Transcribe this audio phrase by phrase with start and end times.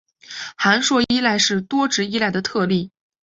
[0.55, 2.91] 函数依赖是多值依赖的特例。